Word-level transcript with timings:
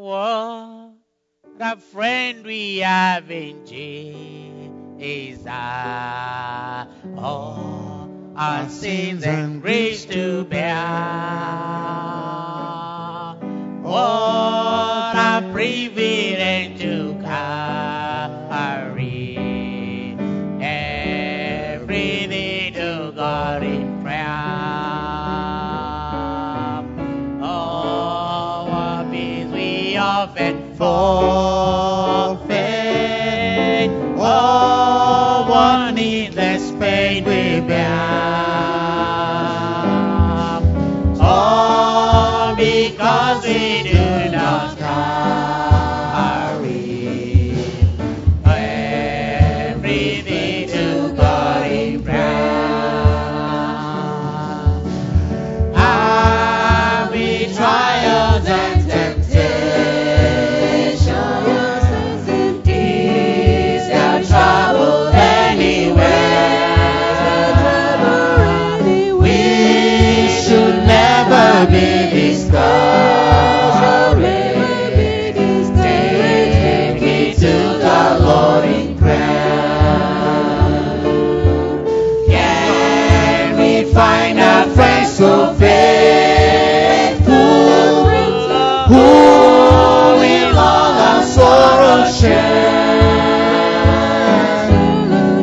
What 0.00 0.94
a 1.60 1.76
friend 1.76 2.42
we 2.42 2.78
have 2.78 3.30
in 3.30 3.66
Jesus. 3.66 5.46
All 7.18 8.10
our 8.34 8.70
sins 8.70 9.24
and 9.24 9.60
griefs 9.60 10.06
to 10.06 10.44
bear. 10.46 10.74
What 13.82 15.16
a 15.16 15.50
privilege 15.52 16.79
often 30.30 30.74
forfeit. 30.76 32.50
Oh, 34.16 35.46
what 35.48 35.92
needless 35.94 36.70
pain 36.72 37.24
we 37.24 37.60
bear. 37.66 37.90
All 41.20 42.54
because 42.54 43.44
we 43.44 43.69
so 85.20 85.52
faithful 85.52 87.34
who 88.88 89.08
will 90.20 90.58
all 90.58 90.92
our 91.08 91.22
sorrow 91.22 92.10
share? 92.10 93.02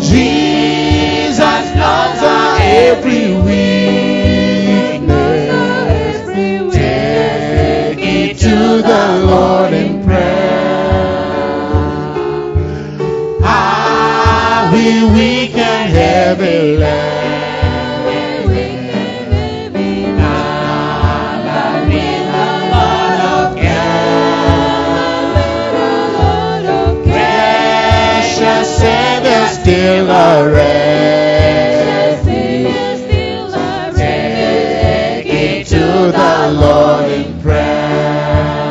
Jesus 0.00 1.64
knows 1.76 2.22
our 2.22 2.58
every 2.58 3.26
weakness. 3.48 5.04
Take 6.74 7.98
it 8.00 8.38
to 8.38 8.56
the 8.80 9.04
Lord 9.26 9.74
in 9.74 10.02
prayer. 10.02 10.86
Ah, 13.42 14.70
we 14.72 15.04
weak 15.12 15.54
and 15.54 15.90
heavy 15.92 16.78
land. 16.78 17.35
Still 29.66 30.08
a 30.08 30.48
rest. 30.52 32.24
Take 33.96 35.26
it 35.26 35.66
to 35.66 36.12
the 36.18 36.52
Lord 36.62 37.10
in 37.10 37.40
prayer. 37.40 38.62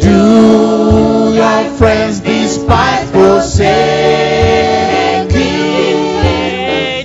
Do 0.00 1.34
your 1.34 1.64
friends 1.76 2.20
despise 2.20 3.10
forsaking? 3.10 3.68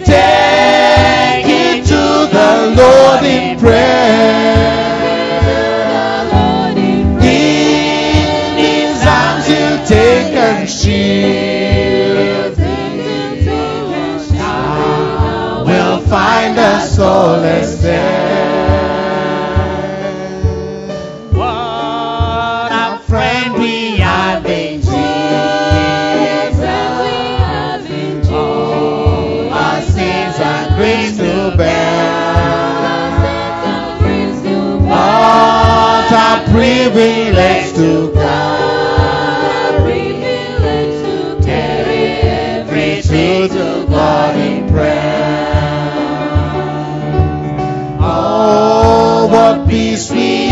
Take 0.06 1.48
it 1.66 1.86
to 1.92 2.04
the 2.32 2.52
Lord 2.78 3.24
in 3.26 3.60
prayer. 3.60 4.08
Take 9.88 10.34
and 10.36 10.70
shield. 10.70 11.07
We'll 15.68 16.00
find 16.00 16.58
a 16.58 16.80
solace 16.80 17.82
there. 17.82 18.78
What 21.34 22.72
a 22.72 23.00
friend 23.06 23.54
we 23.56 23.98
have 23.98 24.46
in 24.46 24.80
Jesus. 24.80 24.98
All 28.32 29.50
our 29.52 29.82
sins 29.82 30.40
and 30.40 30.76
griefs 30.78 31.18
to 31.18 31.58
bear. 31.58 32.08
What 34.88 36.12
a 36.14 36.50
privilege 36.50 37.74
to 37.76 38.14